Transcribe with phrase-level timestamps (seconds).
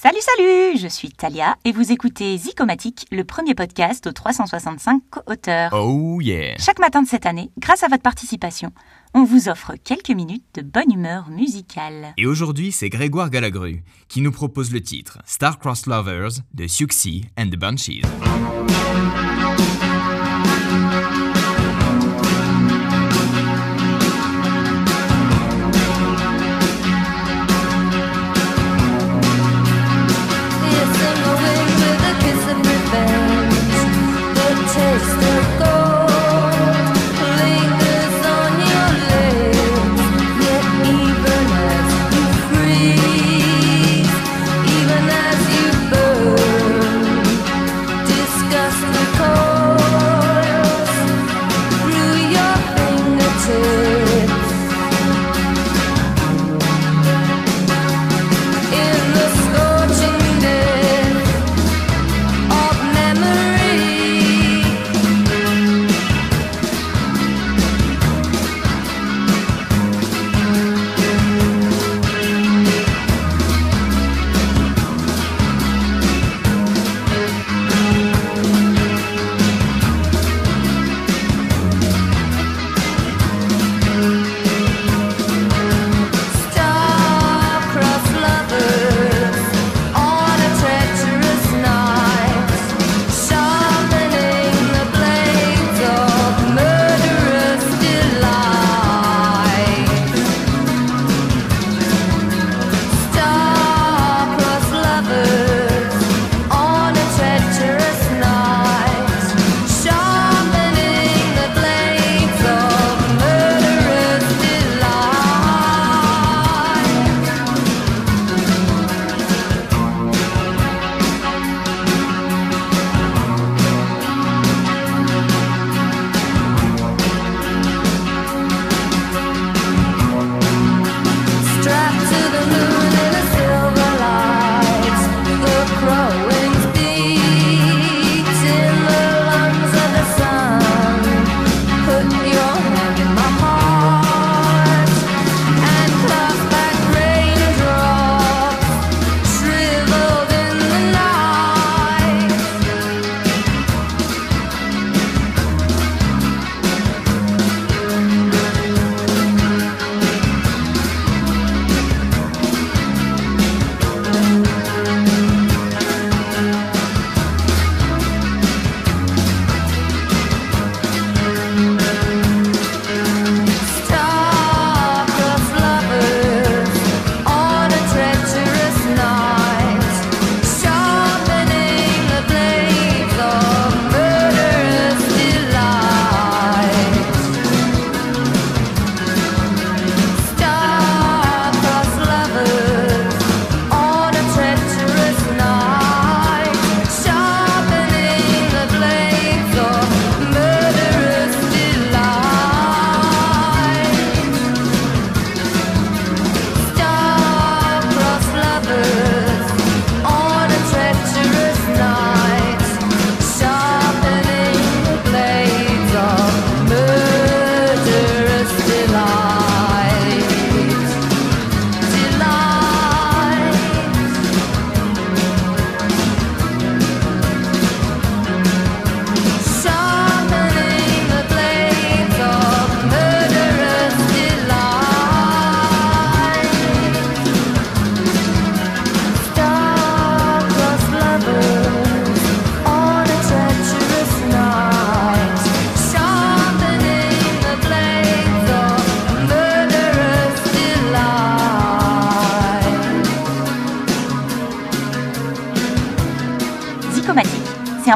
[0.00, 5.72] Salut, salut Je suis Talia et vous écoutez Zicomatique, le premier podcast aux 365 co-auteurs.
[5.72, 8.70] Oh yeah Chaque matin de cette année, grâce à votre participation,
[9.12, 12.14] on vous offre quelques minutes de bonne humeur musicale.
[12.16, 17.48] Et aujourd'hui, c'est Grégoire Galagru qui nous propose le titre Star-Crossed Lovers de Siouxsie and
[17.48, 18.02] the Banshees.